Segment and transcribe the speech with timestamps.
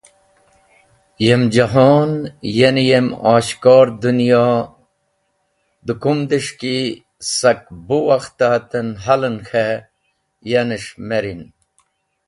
[1.25, 2.11] Yem jahon,
[2.57, 4.45] ya’ni yem oshkor dũnyo
[5.85, 6.77] dẽ kumdes̃h ki
[7.37, 9.67] sak bu wakht-e haten halen k̃he
[10.51, 11.41] yanes̃h merin.